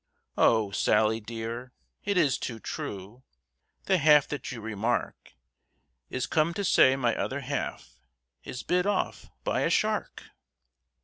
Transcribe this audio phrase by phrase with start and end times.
[0.39, 0.71] "Oh!
[0.71, 1.73] Sally dear,
[2.05, 3.21] it is too true,
[3.83, 5.35] The half that you remark
[6.09, 7.99] Is come to say my other half
[8.43, 10.23] Is bit off by a shark!